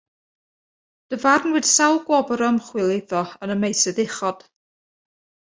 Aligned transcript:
Dyfarnwyd 1.13 1.69
sawl 1.73 2.01
gwobr 2.09 2.43
ymchwil 2.49 2.95
iddo 2.97 3.21
yn 3.49 3.55
y 3.57 3.61
meysydd 3.65 4.03
uchod. 4.09 4.43